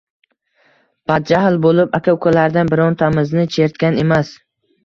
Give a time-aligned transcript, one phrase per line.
[1.11, 4.35] Badjahl bo‘lib aka-ukalardan birontamizni chertgan emas.